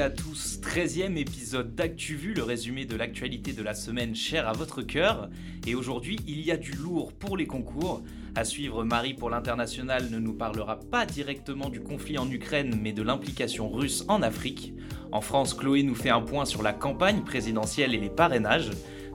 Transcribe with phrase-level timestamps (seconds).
[0.00, 4.80] à tous, 13e épisode d'ActuVu, le résumé de l'actualité de la semaine chère à votre
[4.80, 5.28] cœur.
[5.66, 8.02] Et aujourd'hui, il y a du lourd pour les concours.
[8.34, 12.92] À suivre, Marie pour l'international ne nous parlera pas directement du conflit en Ukraine, mais
[12.92, 14.72] de l'implication russe en Afrique.
[15.10, 18.70] En France, Chloé nous fait un point sur la campagne présidentielle et les parrainages.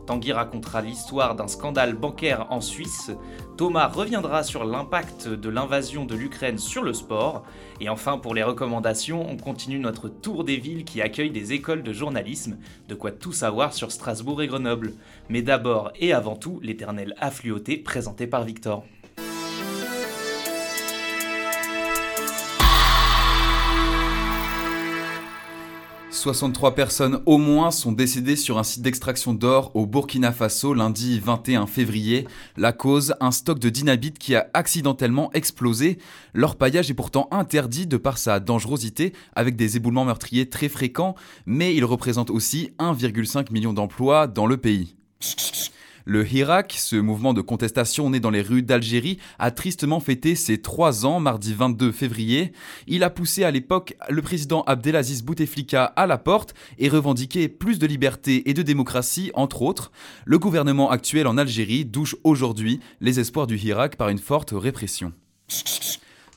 [0.07, 3.11] Tanguy racontera l'histoire d'un scandale bancaire en Suisse.
[3.57, 7.43] Thomas reviendra sur l'impact de l'invasion de l'Ukraine sur le sport.
[7.81, 11.83] Et enfin, pour les recommandations, on continue notre tour des villes qui accueillent des écoles
[11.83, 12.57] de journalisme.
[12.87, 14.93] De quoi tout savoir sur Strasbourg et Grenoble.
[15.27, 18.85] Mais d'abord et avant tout, l'éternel affluoté présenté par Victor.
[26.27, 31.21] 63 personnes au moins sont décédées sur un site d'extraction d'or au Burkina Faso lundi
[31.21, 32.27] 21 février.
[32.57, 35.99] La cause, un stock de dynamite qui a accidentellement explosé.
[36.33, 41.73] L'orpaillage est pourtant interdit de par sa dangerosité avec des éboulements meurtriers très fréquents, mais
[41.73, 44.97] il représente aussi 1,5 million d'emplois dans le pays.
[46.09, 50.61] Le Hirak, ce mouvement de contestation né dans les rues d'Algérie, a tristement fêté ses
[50.61, 52.53] trois ans mardi 22 février.
[52.87, 57.77] Il a poussé à l'époque le président Abdelaziz Bouteflika à la porte et revendiqué plus
[57.77, 59.91] de liberté et de démocratie, entre autres.
[60.23, 65.11] Le gouvernement actuel en Algérie douche aujourd'hui les espoirs du Hirak par une forte répression.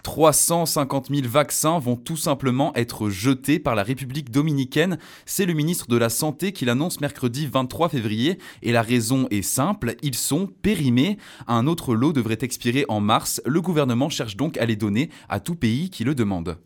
[0.02, 4.98] 350 000 vaccins vont tout simplement être jetés par la République dominicaine.
[5.26, 8.38] C'est le ministre de la Santé qui l'annonce mercredi 23 février.
[8.62, 11.18] Et la raison est simple, ils sont périmés.
[11.46, 13.40] Un autre lot devrait expirer en mars.
[13.44, 16.58] Le gouvernement cherche donc à les donner à tout pays qui le demande.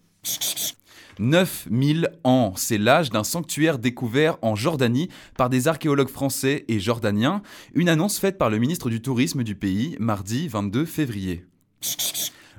[1.19, 7.43] 9000 ans, c'est l'âge d'un sanctuaire découvert en Jordanie par des archéologues français et jordaniens,
[7.75, 11.45] une annonce faite par le ministre du Tourisme du pays mardi 22 février.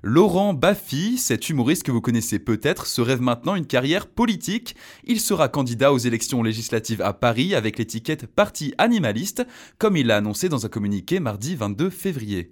[0.07, 4.75] Laurent Baffy, cet humoriste que vous connaissez peut-être, se rêve maintenant une carrière politique.
[5.03, 9.47] Il sera candidat aux élections législatives à Paris avec l'étiquette Parti animaliste,
[9.79, 12.51] comme il l'a annoncé dans un communiqué mardi 22 février.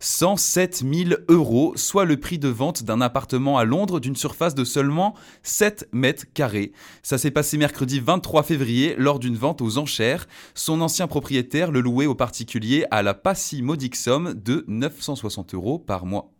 [0.00, 4.64] 107 000 euros, soit le prix de vente d'un appartement à Londres d'une surface de
[4.64, 5.14] seulement
[5.44, 6.72] 7 mètres carrés.
[7.04, 10.26] Ça s'est passé mercredi 23 février lors d'une vente aux enchères.
[10.56, 15.54] Son ancien propriétaire le louait aux particuliers à la pas si modique somme de 960
[15.54, 16.32] euros par mois.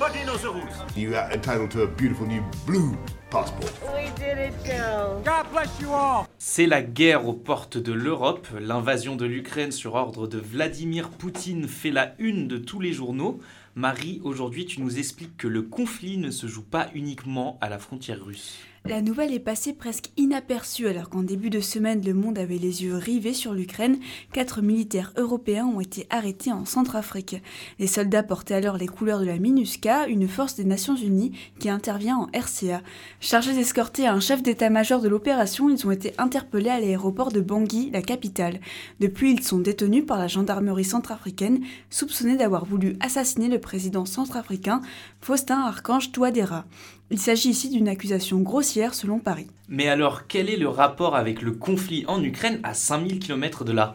[0.00, 0.96] Everybody knows the rules.
[0.96, 2.96] You are entitled to a beautiful new blue
[3.28, 3.70] passport.
[3.94, 5.20] We did it, Joe.
[5.22, 6.24] God bless you all.
[6.38, 8.46] C'est la guerre aux portes de l'Europe.
[8.58, 13.40] L'invasion de l'Ukraine sur ordre de Vladimir Poutine fait la une de tous les journaux.
[13.74, 17.78] Marie, aujourd'hui, tu nous expliques que le conflit ne se joue pas uniquement à la
[17.78, 18.58] frontière russe.
[18.86, 22.82] La nouvelle est passée presque inaperçue alors qu'en début de semaine le monde avait les
[22.82, 23.98] yeux rivés sur l'Ukraine.
[24.32, 27.36] Quatre militaires européens ont été arrêtés en Centrafrique.
[27.78, 31.68] Les soldats portaient alors les couleurs de la MINUSCA, une force des Nations Unies qui
[31.68, 32.80] intervient en RCA.
[33.20, 37.90] Chargés d'escorter un chef d'état-major de l'opération, ils ont été interpellés à l'aéroport de Bangui,
[37.92, 38.60] la capitale.
[38.98, 44.80] Depuis, ils sont détenus par la gendarmerie centrafricaine, soupçonnés d'avoir voulu assassiner le président centrafricain
[45.20, 46.64] Faustin Archange Touadéra.
[47.12, 49.48] Il s'agit ici d'une accusation grossière selon Paris.
[49.68, 53.72] Mais alors, quel est le rapport avec le conflit en Ukraine à 5000 km de
[53.72, 53.94] là?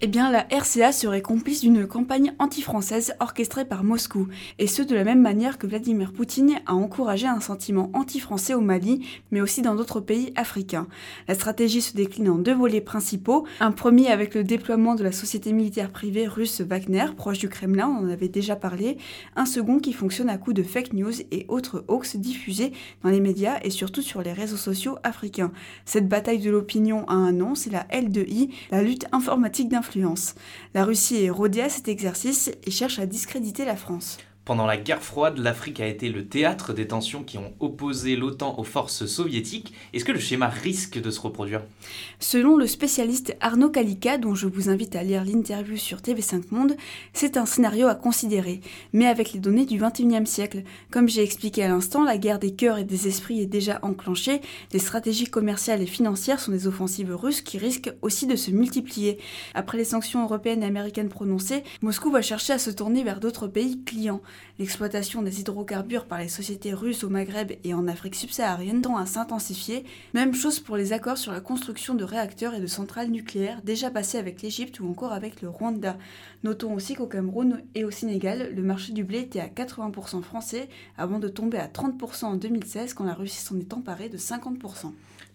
[0.00, 4.26] Eh bien, la RCA serait complice d'une campagne anti-française orchestrée par Moscou,
[4.58, 8.60] et ce de la même manière que Vladimir Poutine a encouragé un sentiment anti-français au
[8.60, 10.88] Mali, mais aussi dans d'autres pays africains.
[11.28, 13.46] La stratégie se décline en deux volets principaux.
[13.60, 17.86] Un premier avec le déploiement de la société militaire privée russe Wagner, proche du Kremlin,
[17.88, 18.98] on en avait déjà parlé.
[19.36, 22.72] Un second qui fonctionne à coup de fake news et autres hoax diffusés
[23.04, 25.52] dans les médias et surtout sur les réseaux sociaux africains.
[25.84, 29.68] Cette bataille de l'opinion a un nom, c'est la L2I, la lutte informatique
[30.74, 34.18] la Russie est rodée à cet exercice et cherche à discréditer la France.
[34.44, 38.58] Pendant la guerre froide, l'Afrique a été le théâtre des tensions qui ont opposé l'OTAN
[38.58, 39.72] aux forces soviétiques.
[39.94, 41.62] Est-ce que le schéma risque de se reproduire?
[42.20, 46.76] Selon le spécialiste Arnaud Kalika, dont je vous invite à lire l'interview sur TV5 Monde,
[47.14, 48.60] c'est un scénario à considérer,
[48.92, 50.64] mais avec les données du 21e siècle.
[50.90, 54.42] Comme j'ai expliqué à l'instant, la guerre des cœurs et des esprits est déjà enclenchée,
[54.74, 59.18] les stratégies commerciales et financières sont des offensives russes qui risquent aussi de se multiplier.
[59.54, 63.46] Après les sanctions européennes et américaines prononcées, Moscou va chercher à se tourner vers d'autres
[63.46, 64.20] pays clients.
[64.58, 69.04] L'exploitation des hydrocarbures par les sociétés russes au Maghreb et en Afrique subsaharienne tend à
[69.04, 69.84] s'intensifier.
[70.12, 73.90] Même chose pour les accords sur la construction de réacteurs et de centrales nucléaires déjà
[73.90, 75.98] passés avec l'Égypte ou encore avec le Rwanda.
[76.44, 80.68] Notons aussi qu'au Cameroun et au Sénégal, le marché du blé était à 80% français
[80.96, 84.92] avant de tomber à 30% en 2016 quand la Russie s'en est emparée de 50%.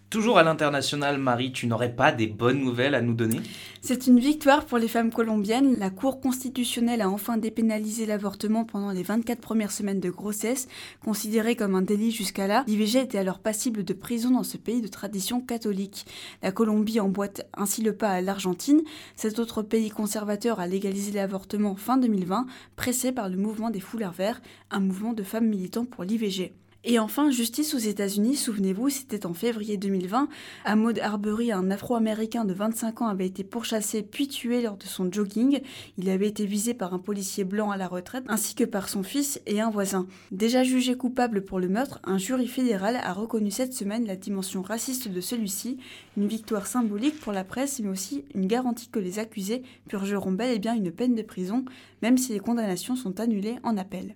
[0.09, 3.41] Toujours à l'international, Marie, tu n'aurais pas des bonnes nouvelles à nous donner?
[3.81, 5.75] C'est une victoire pour les femmes colombiennes.
[5.77, 10.67] La Cour constitutionnelle a enfin dépénalisé l'avortement pendant les 24 premières semaines de grossesse,
[11.05, 12.63] considéré comme un délit jusqu'à là.
[12.65, 16.07] L'IVG était alors passible de prison dans ce pays de tradition catholique.
[16.41, 18.81] La Colombie emboîte ainsi le pas à l'Argentine.
[19.15, 24.13] Cet autre pays conservateur a légalisé l'avortement fin 2020, pressé par le mouvement des foulards
[24.13, 24.41] verts,
[24.71, 26.51] un mouvement de femmes militant pour l'IVG.
[26.85, 30.29] Et enfin, justice aux États-Unis, souvenez-vous, c'était en février 2020.
[30.77, 35.11] Maud Arbery, un Afro-Américain de 25 ans, avait été pourchassé puis tué lors de son
[35.11, 35.59] jogging.
[35.97, 39.03] Il avait été visé par un policier blanc à la retraite, ainsi que par son
[39.03, 40.07] fils et un voisin.
[40.31, 44.61] Déjà jugé coupable pour le meurtre, un jury fédéral a reconnu cette semaine la dimension
[44.61, 45.79] raciste de celui-ci,
[46.15, 50.55] une victoire symbolique pour la presse, mais aussi une garantie que les accusés purgeront bel
[50.55, 51.65] et bien une peine de prison,
[52.01, 54.15] même si les condamnations sont annulées en appel.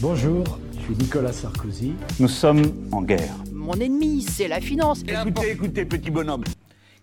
[0.00, 0.44] Bonjour,
[0.76, 1.92] je suis Nicolas Sarkozy.
[2.18, 2.62] Nous sommes
[2.92, 3.34] en guerre.
[3.52, 5.02] Mon ennemi, c'est la finance.
[5.06, 6.44] Écoutez, écoutez, petit bonhomme.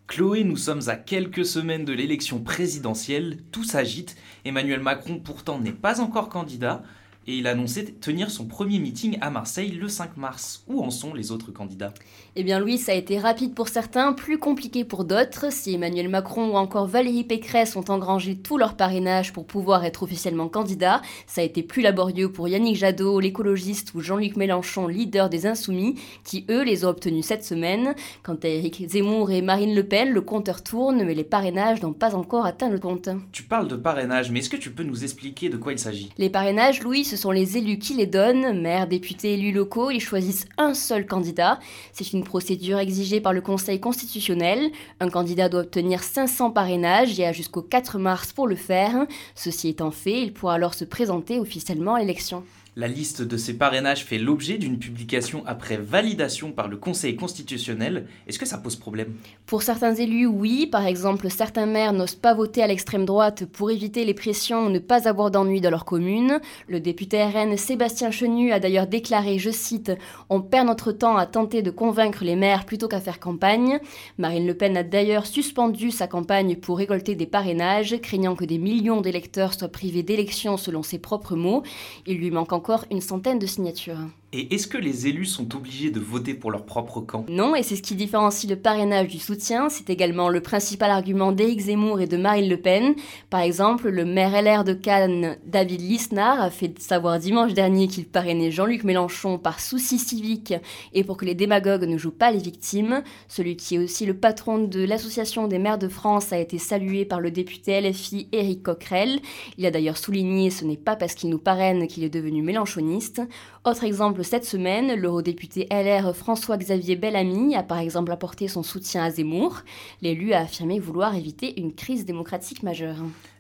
[0.08, 4.18] Chloé, nous sommes à quelques semaines de l'élection présidentielle, tout s'agite.
[4.44, 6.84] Emmanuel Macron pourtant n'est pas encore candidat
[7.28, 10.64] et il a annoncé tenir son premier meeting à Marseille le 5 mars.
[10.68, 11.94] Où en sont les autres candidats?
[12.38, 15.52] Eh bien Louis, ça a été rapide pour certains, plus compliqué pour d'autres.
[15.52, 20.04] Si Emmanuel Macron ou encore Valérie Pécresse ont engrangé tout leur parrainage pour pouvoir être
[20.04, 25.28] officiellement candidat, ça a été plus laborieux pour Yannick Jadot, l'écologiste, ou Jean-Luc Mélenchon, leader
[25.28, 27.96] des Insoumis, qui eux les ont obtenus cette semaine.
[28.24, 31.92] Quant à Éric Zemmour et Marine Le Pen, le compteur tourne, mais les parrainages n'ont
[31.92, 33.10] pas encore atteint le compte.
[33.34, 36.10] Tu parles de parrainage, mais est-ce que tu peux nous expliquer de quoi il s'agit?
[36.18, 40.00] Les parrainages, Louis, ce sont les élus qui les donnent, maires, députés, élus locaux, ils
[40.00, 41.60] choisissent un seul candidat.
[41.92, 44.72] C'est une procédure exigée par le Conseil constitutionnel.
[45.00, 49.06] Un candidat doit obtenir 500 parrainages et a jusqu'au 4 mars pour le faire.
[49.36, 52.44] Ceci étant fait, il pourra alors se présenter officiellement à l'élection.
[52.78, 58.08] La liste de ces parrainages fait l'objet d'une publication après validation par le Conseil constitutionnel.
[58.28, 59.14] Est-ce que ça pose problème?
[59.46, 60.68] Pour certains élus, oui.
[60.68, 64.70] Par exemple, certains maires n'osent pas voter à l'extrême droite pour éviter les pressions ou
[64.70, 66.40] ne pas avoir d'ennuis dans leur commune.
[66.70, 69.92] Le député RN Sébastien Chenu a d'ailleurs déclaré, je cite,
[70.30, 73.80] On perd notre temps à tenter de convaincre les maires plutôt qu'à faire campagne.
[74.18, 78.58] Marine Le Pen a d'ailleurs suspendu sa campagne pour récolter des parrainages, craignant que des
[78.58, 81.64] millions d'électeurs soient privés d'élections selon ses propres mots.
[82.06, 84.08] Il lui manque encore une centaine de signatures.
[84.34, 87.26] Et est-ce que les élus sont obligés de voter pour leur propre camp?
[87.28, 89.68] Non, et c'est ce qui différencie le parrainage du soutien.
[89.68, 92.96] C'est également le principal argument d'Éric Zemmour et de Marine Le Pen.
[93.30, 98.06] Par exemple, le maire LR de Cannes, David Lisnard, a fait savoir dimanche dernier qu'il
[98.06, 100.54] parrainait Jean-Luc Mélenchon par souci civique
[100.94, 103.04] et pour que les démagogues ne jouent pas les victimes.
[103.28, 107.04] Celui qui est aussi le patron de l'Association des maires de France a été salué
[107.04, 109.20] par le député LFI Éric Coquerel.
[109.58, 113.22] Il a d'ailleurs souligné ce n'est pas parce qu'il nous parraine qu'il est devenu mélenchoniste.
[113.66, 119.10] Autre exemple cette semaine, l'eurodéputé LR François-Xavier Bellamy a par exemple apporté son soutien à
[119.10, 119.62] Zemmour.
[120.02, 122.98] L'élu a affirmé vouloir éviter une crise démocratique majeure.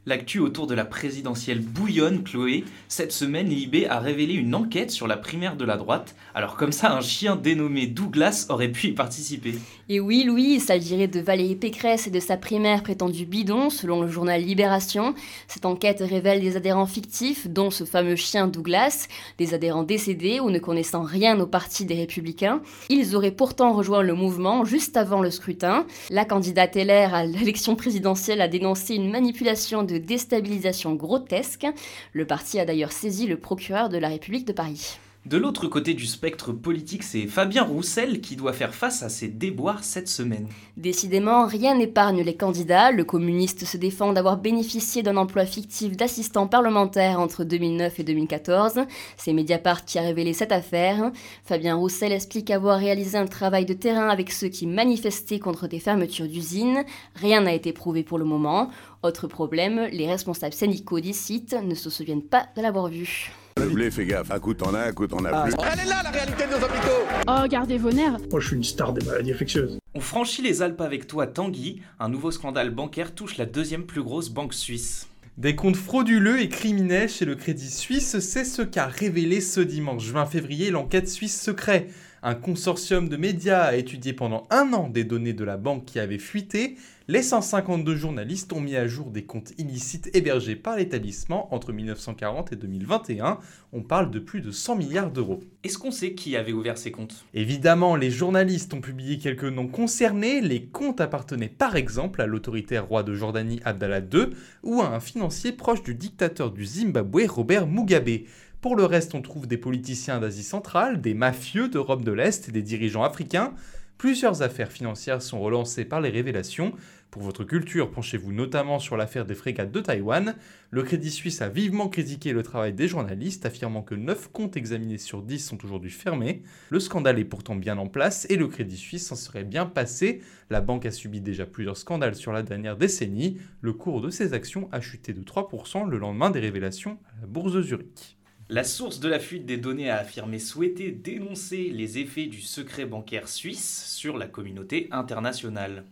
[0.07, 2.63] L'actu autour de la présidentielle bouillonne, Chloé.
[2.87, 6.15] Cette semaine, Libé a révélé une enquête sur la primaire de la droite.
[6.33, 9.53] Alors comme ça, un chien dénommé Douglas aurait pu y participer.
[9.89, 14.01] Et oui, Louis, il s'agirait de Valérie Pécresse et de sa primaire prétendue bidon, selon
[14.01, 15.13] le journal Libération.
[15.47, 19.07] Cette enquête révèle des adhérents fictifs, dont ce fameux chien Douglas,
[19.37, 22.63] des adhérents décédés ou ne connaissant rien au parti des Républicains.
[22.89, 25.85] Ils auraient pourtant rejoint le mouvement juste avant le scrutin.
[26.09, 31.67] La candidate LR à l'élection présidentielle a dénoncé une manipulation déstabilisation grotesque.
[32.13, 34.97] Le parti a d'ailleurs saisi le procureur de la République de Paris.
[35.27, 39.27] De l'autre côté du spectre politique, c'est Fabien Roussel qui doit faire face à ses
[39.27, 40.47] déboires cette semaine.
[40.77, 42.91] Décidément, rien n'épargne les candidats.
[42.91, 48.79] Le communiste se défend d'avoir bénéficié d'un emploi fictif d'assistant parlementaire entre 2009 et 2014.
[49.15, 51.11] C'est Mediapart qui a révélé cette affaire.
[51.43, 55.79] Fabien Roussel explique avoir réalisé un travail de terrain avec ceux qui manifestaient contre des
[55.79, 56.83] fermetures d'usines.
[57.13, 58.71] Rien n'a été prouvé pour le moment.
[59.03, 63.31] Autre problème, les responsables syndicaux sites ne se souviennent pas de l'avoir vu.
[63.57, 64.31] Le blé, fais gaffe.
[64.31, 65.53] Un coup t'en as, un coup t'en as plus.
[65.73, 67.27] Elle est là, la réalité de nos hôpitaux.
[67.27, 68.17] Oh, gardez vos nerfs.
[68.31, 69.77] Moi, je suis une star des maladies infectieuses.
[69.93, 71.81] On franchit les Alpes avec toi, Tanguy.
[71.99, 75.07] Un nouveau scandale bancaire touche la deuxième plus grosse banque suisse.
[75.37, 80.05] Des comptes frauduleux et criminels chez le Crédit Suisse, c'est ce qu'a révélé ce dimanche
[80.07, 81.87] 20 février l'enquête Suisse Secret.
[82.23, 85.99] Un consortium de médias a étudié pendant un an des données de la banque qui
[85.99, 86.75] avait fuité.
[87.07, 92.53] Les 152 journalistes ont mis à jour des comptes illicites hébergés par l'établissement entre 1940
[92.53, 93.39] et 2021.
[93.73, 95.39] On parle de plus de 100 milliards d'euros.
[95.63, 97.25] Est-ce qu'on sait qui avait ouvert ces comptes?
[97.33, 100.41] Évidemment, les journalistes ont publié quelques noms concernés.
[100.41, 104.27] Les comptes appartenaient par exemple à l'autoritaire roi de Jordanie Abdallah II
[104.61, 108.25] ou à un financier proche du dictateur du Zimbabwe Robert Mugabe.
[108.61, 112.51] Pour le reste, on trouve des politiciens d'Asie centrale, des mafieux d'Europe de l'Est et
[112.51, 113.55] des dirigeants africains.
[113.97, 116.71] Plusieurs affaires financières sont relancées par les révélations.
[117.09, 120.35] Pour votre culture, penchez-vous notamment sur l'affaire des frégates de Taïwan.
[120.69, 124.99] Le Crédit Suisse a vivement critiqué le travail des journalistes, affirmant que 9 comptes examinés
[124.99, 126.43] sur 10 sont aujourd'hui fermés.
[126.69, 130.21] Le scandale est pourtant bien en place et le Crédit Suisse s'en serait bien passé.
[130.51, 133.39] La banque a subi déjà plusieurs scandales sur la dernière décennie.
[133.61, 137.27] Le cours de ses actions a chuté de 3% le lendemain des révélations à la
[137.27, 138.20] bourse de Zurich.
[138.53, 142.85] La source de la fuite des données a affirmé souhaiter dénoncer les effets du secret
[142.85, 145.85] bancaire suisse sur la communauté internationale.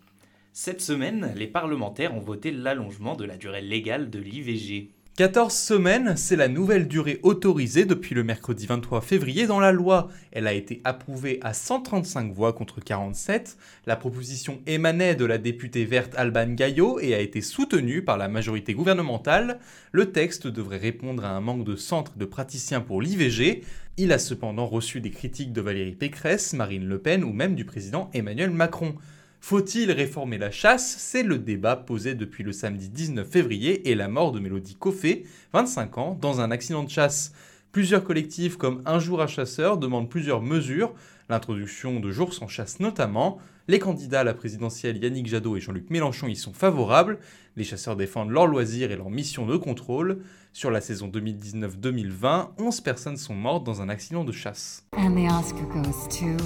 [0.52, 4.90] Cette semaine, les parlementaires ont voté l'allongement de la durée légale de l'IVG.
[5.16, 10.08] 14 semaines, c'est la nouvelle durée autorisée depuis le mercredi 23 février dans la loi.
[10.32, 13.58] Elle a été approuvée à 135 voix contre 47.
[13.86, 18.30] La proposition émanait de la députée verte Alban Gaillot et a été soutenue par la
[18.30, 19.60] majorité gouvernementale.
[19.92, 23.64] Le texte devrait répondre à un manque de centres de praticiens pour l'IVG.
[23.98, 27.66] Il a cependant reçu des critiques de Valérie Pécresse, Marine Le Pen ou même du
[27.66, 28.96] président Emmanuel Macron.
[29.42, 30.98] Faut-il réformer la chasse?
[31.00, 35.26] C'est le débat posé depuis le samedi 19 février et la mort de Mélodie Coffé,
[35.54, 37.34] 25 ans, dans un accident de chasse.
[37.72, 40.94] Plusieurs collectifs comme Un jour à chasseur demandent plusieurs mesures,
[41.30, 43.40] l'introduction de jours sans chasse notamment.
[43.70, 47.20] Les candidats à la présidentielle Yannick Jadot et Jean-Luc Mélenchon y sont favorables.
[47.56, 50.24] Les chasseurs défendent leurs loisirs et leur mission de contrôle.
[50.54, 54.88] Sur la saison 2019-2020, 11 personnes sont mortes dans un accident de chasse.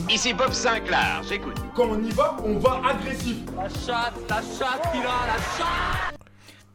[0.09, 1.55] Ici Bob Sinclair, j'écoute.
[1.73, 3.37] Quand on y va, on va agressif.
[3.55, 6.12] La chatte, la chatte, il a la chatte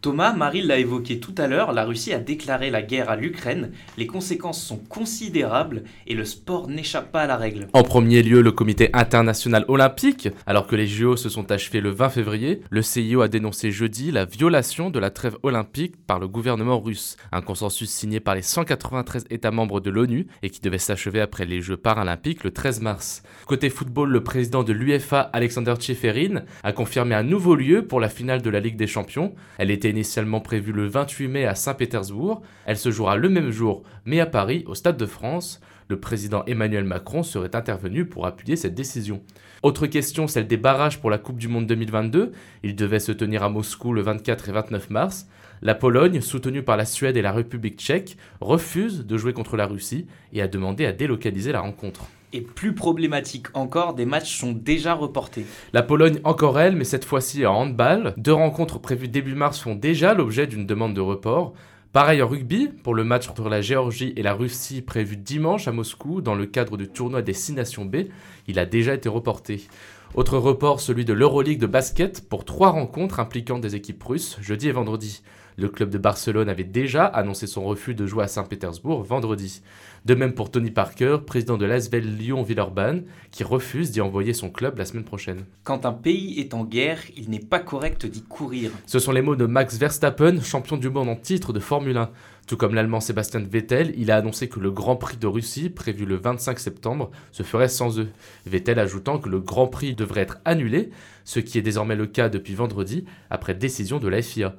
[0.00, 3.72] Thomas, Marie l'a évoqué tout à l'heure, la Russie a déclaré la guerre à l'Ukraine,
[3.96, 7.66] les conséquences sont considérables et le sport n'échappe pas à la règle.
[7.72, 11.90] En premier lieu, le comité international olympique, alors que les JO se sont achevés le
[11.90, 16.28] 20 février, le CIO a dénoncé jeudi la violation de la trêve olympique par le
[16.28, 20.78] gouvernement russe, un consensus signé par les 193 États membres de l'ONU et qui devait
[20.78, 23.24] s'achever après les Jeux paralympiques le 13 mars.
[23.46, 28.08] Côté football, le président de l'UEFA, Alexander Tcheferin, a confirmé un nouveau lieu pour la
[28.08, 29.34] finale de la Ligue des Champions.
[29.58, 32.42] Elle était initialement prévue le 28 mai à Saint-Pétersbourg.
[32.66, 35.60] Elle se jouera le même jour, mais à Paris, au Stade de France.
[35.88, 39.22] Le président Emmanuel Macron serait intervenu pour appuyer cette décision.
[39.62, 42.32] Autre question, celle des barrages pour la Coupe du Monde 2022.
[42.62, 45.26] Il devait se tenir à Moscou le 24 et 29 mars.
[45.62, 49.66] La Pologne, soutenue par la Suède et la République tchèque, refuse de jouer contre la
[49.66, 52.06] Russie et a demandé à délocaliser la rencontre.
[52.32, 55.46] Et plus problématique encore, des matchs sont déjà reportés.
[55.72, 58.12] La Pologne encore elle, mais cette fois-ci en handball.
[58.18, 61.54] Deux rencontres prévues début mars font déjà l'objet d'une demande de report.
[61.92, 65.72] Pareil en rugby, pour le match entre la Géorgie et la Russie prévu dimanche à
[65.72, 68.08] Moscou dans le cadre du tournoi des 6 Nations B,
[68.46, 69.66] il a déjà été reporté.
[70.14, 74.68] Autre report, celui de l'Euroleague de basket pour trois rencontres impliquant des équipes russes, jeudi
[74.68, 75.22] et vendredi.
[75.58, 79.60] Le club de Barcelone avait déjà annoncé son refus de jouer à Saint-Pétersbourg vendredi.
[80.04, 84.78] De même pour Tony Parker, président de l'Asvel Lyon-Villeurbanne, qui refuse d'y envoyer son club
[84.78, 85.44] la semaine prochaine.
[85.64, 88.70] Quand un pays est en guerre, il n'est pas correct d'y courir.
[88.86, 92.10] Ce sont les mots de Max Verstappen, champion du monde en titre de Formule 1.
[92.46, 96.06] Tout comme l'Allemand Sébastien Vettel, il a annoncé que le Grand Prix de Russie, prévu
[96.06, 98.10] le 25 septembre, se ferait sans eux.
[98.46, 100.90] Vettel ajoutant que le Grand Prix devrait être annulé,
[101.24, 104.54] ce qui est désormais le cas depuis vendredi, après décision de la FIA.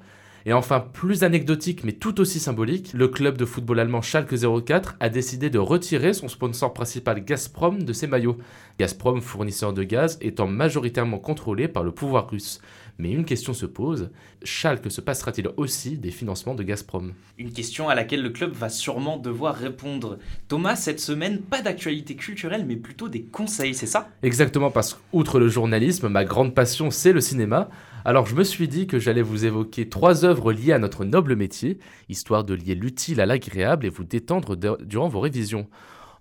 [0.49, 4.33] Et enfin, plus anecdotique mais tout aussi symbolique, le club de football allemand Schalke
[4.65, 8.39] 04 a décidé de retirer son sponsor principal Gazprom de ses maillots.
[8.79, 12.61] Gazprom, fournisseur de gaz, étant majoritairement contrôlé par le pouvoir russe.
[12.99, 14.09] Mais une question se pose,
[14.43, 17.13] Schalke se passera-t-il aussi des financements de Gazprom?
[17.37, 20.19] Une question à laquelle le club va sûrement devoir répondre.
[20.49, 24.09] Thomas, cette semaine, pas d'actualité culturelle, mais plutôt des conseils, c'est ça?
[24.21, 27.69] Exactement, parce qu'outre le journalisme, ma grande passion, c'est le cinéma.
[28.03, 31.37] Alors je me suis dit que j'allais vous évoquer trois œuvres liées à notre noble
[31.37, 31.79] métier,
[32.09, 35.67] histoire de lier l'utile à l'agréable et vous détendre durant vos révisions.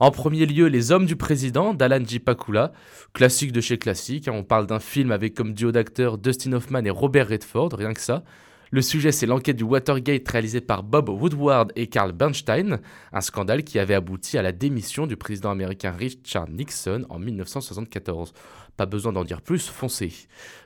[0.00, 2.20] En premier lieu, Les Hommes du Président d'Alan J.
[2.20, 2.70] Pakula,
[3.14, 4.28] classique de chez classique.
[4.28, 4.32] Hein.
[4.32, 8.00] On parle d'un film avec comme duo d'acteurs Dustin Hoffman et Robert Redford, rien que
[8.00, 8.22] ça.
[8.70, 12.78] Le sujet, c'est l'enquête du Watergate réalisée par Bob Woodward et Carl Bernstein,
[13.12, 18.34] un scandale qui avait abouti à la démission du président américain Richard Nixon en 1974.
[18.78, 20.12] Pas besoin d'en dire plus, foncez.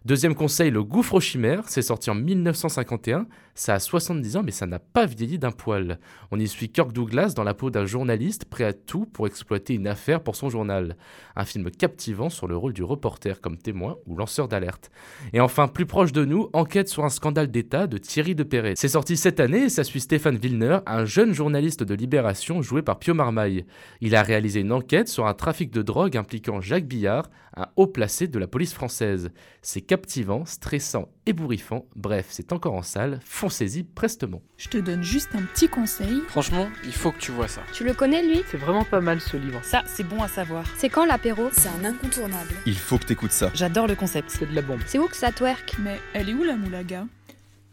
[0.05, 4.51] Deuxième conseil, le gouffre aux chimères, c'est sorti en 1951, ça a 70 ans mais
[4.51, 5.99] ça n'a pas vieilli d'un poil.
[6.31, 9.73] On y suit Kirk Douglas dans la peau d'un journaliste prêt à tout pour exploiter
[9.73, 10.99] une affaire pour son journal.
[11.37, 14.91] Un film captivant sur le rôle du reporter comme témoin ou lanceur d'alerte.
[15.33, 18.47] Et enfin, plus proche de nous, enquête sur un scandale d'État de Thierry de.
[18.75, 22.83] C'est sorti cette année et ça suit Stéphane Villeneuve, un jeune journaliste de Libération joué
[22.83, 23.65] par Pio Marmaille.
[24.03, 27.87] Il a réalisé une enquête sur un trafic de drogue impliquant Jacques Billard, un haut
[27.87, 29.31] placé de la police française.
[29.61, 34.43] C'est captivant, stressant, ébouriffant, bref, c'est encore en salle, foncez-y prestement.
[34.57, 36.23] Je te donne juste un petit conseil.
[36.29, 37.63] Franchement, il faut que tu vois ça.
[37.73, 38.43] Tu le connais lui?
[38.51, 39.61] C'est vraiment pas mal ce livre.
[39.63, 40.65] Ça, c'est bon à savoir.
[40.77, 41.49] C'est quand l'apéro?
[41.53, 42.55] C'est un incontournable.
[42.67, 43.51] Il faut que t'écoutes ça.
[43.55, 44.31] J'adore le concept.
[44.31, 44.81] C'est de la bombe.
[44.87, 45.77] C'est où que ça twerk?
[45.81, 47.07] Mais elle est où la moulaga?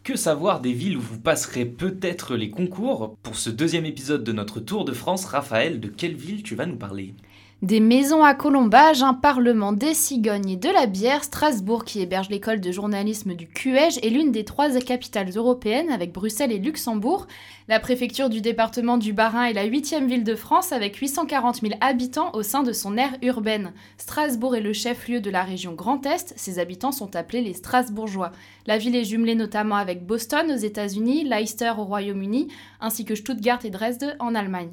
[0.02, 3.16] Que savoir des villes où vous passerez peut-être les concours?
[3.22, 6.64] Pour ce deuxième épisode de notre Tour de France, Raphaël, de quelle ville tu vas
[6.64, 7.14] nous parler?
[7.62, 12.30] Des maisons à colombage, un parlement, des cigognes et de la bière, Strasbourg, qui héberge
[12.30, 17.26] l'école de journalisme du QEG, est l'une des trois capitales européennes avec Bruxelles et Luxembourg.
[17.68, 21.74] La préfecture du département du Bas-Rhin est la huitième ville de France avec 840 000
[21.82, 23.74] habitants au sein de son aire urbaine.
[23.98, 28.32] Strasbourg est le chef-lieu de la région Grand Est, ses habitants sont appelés les Strasbourgeois.
[28.64, 32.48] La ville est jumelée notamment avec Boston aux États-Unis, Leicester au Royaume-Uni,
[32.80, 34.70] ainsi que Stuttgart et Dresde en Allemagne.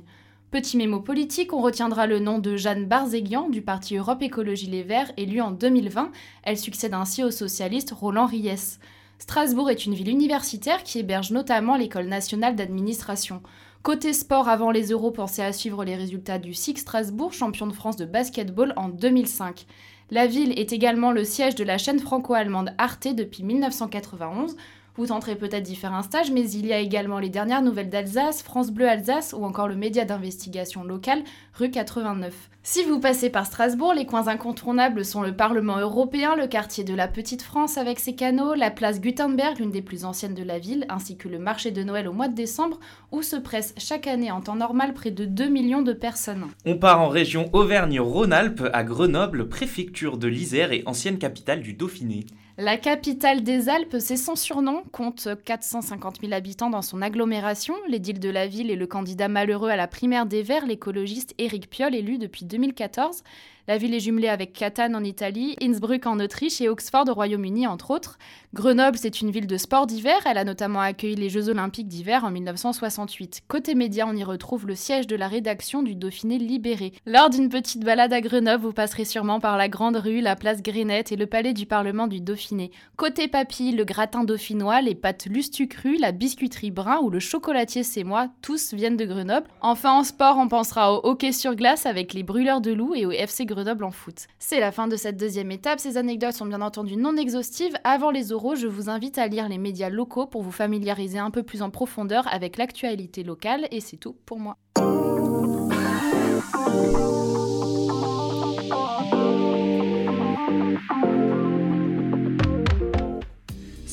[0.50, 4.82] Petit mémo politique, on retiendra le nom de Jeanne Barzéguian du parti Europe Écologie Les
[4.82, 6.10] Verts, élue en 2020.
[6.44, 8.78] Elle succède ainsi au socialiste Roland Ries.
[9.20, 13.42] Strasbourg est une ville universitaire qui héberge notamment l'École nationale d'administration.
[13.84, 17.74] Côté sport, avant les Euros, pensez à suivre les résultats du SIG Strasbourg, champion de
[17.74, 19.66] France de basketball en 2005.
[20.12, 24.56] La ville est également le siège de la chaîne franco-allemande Arte depuis 1991.
[24.98, 27.92] Vous tenterez peut-être d'y faire un stage, mais il y a également les dernières nouvelles
[27.92, 31.24] d'Alsace, France Bleu Alsace ou encore le média d'investigation local
[31.54, 32.34] rue 89.
[32.64, 36.96] Si vous passez par Strasbourg, les coins incontournables sont le Parlement européen, le quartier de
[36.96, 40.58] la Petite France avec ses canaux, la place Gutenberg, l'une des plus anciennes de la
[40.58, 42.80] ville, ainsi que le marché de Noël au mois de décembre,
[43.12, 46.48] où se pressent chaque année en temps normal près de 2 millions de personnes.
[46.66, 52.26] On part en région Auvergne-Rhône-Alpes à Grenoble, préfecture de l'Isère et ancienne capitale du Dauphiné.
[52.60, 57.76] La capitale des Alpes, c'est son surnom, compte 450 000 habitants dans son agglomération.
[57.88, 61.70] L'édile de la ville est le candidat malheureux à la primaire des Verts, l'écologiste Éric
[61.70, 63.22] Piolle, élu depuis 2014.
[63.70, 67.68] La ville est jumelée avec Catane en Italie, Innsbruck en Autriche et Oxford au Royaume-Uni,
[67.68, 68.18] entre autres.
[68.54, 70.16] Grenoble, c'est une ville de sport d'hiver.
[70.26, 73.42] Elle a notamment accueilli les Jeux Olympiques d'hiver en 1968.
[73.50, 76.94] Côté médias, on y retrouve le siège de la rédaction du Dauphiné Libéré.
[77.06, 80.64] Lors d'une petite balade à Grenoble, vous passerez sûrement par la Grande Rue, la place
[80.64, 82.72] Grénette et le palais du Parlement du Dauphiné.
[82.96, 88.06] Côté papilles, le gratin dauphinois, les pâtes lustucrues, la biscuiterie brun ou le chocolatier c'est
[88.06, 89.48] moi, tous viennent de Grenoble.
[89.60, 93.06] Enfin, en sport, on pensera au hockey sur glace avec les brûleurs de loup et
[93.06, 94.28] au FC En foot.
[94.38, 95.80] C'est la fin de cette deuxième étape.
[95.80, 97.76] Ces anecdotes sont bien entendu non exhaustives.
[97.84, 101.32] Avant les oraux, je vous invite à lire les médias locaux pour vous familiariser un
[101.32, 104.58] peu plus en profondeur avec l'actualité locale et c'est tout pour moi.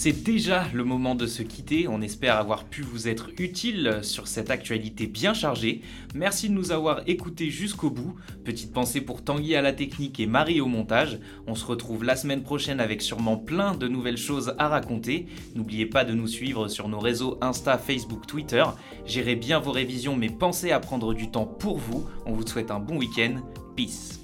[0.05, 4.29] C'est déjà le moment de se quitter, on espère avoir pu vous être utile sur
[4.29, 5.81] cette actualité bien chargée.
[6.15, 8.15] Merci de nous avoir écoutés jusqu'au bout.
[8.45, 11.19] Petite pensée pour Tanguy à la technique et Marie au montage.
[11.47, 15.25] On se retrouve la semaine prochaine avec sûrement plein de nouvelles choses à raconter.
[15.55, 18.65] N'oubliez pas de nous suivre sur nos réseaux Insta, Facebook, Twitter.
[19.07, 22.05] Gérez bien vos révisions mais pensez à prendre du temps pour vous.
[22.27, 23.37] On vous souhaite un bon week-end.
[23.75, 24.21] Peace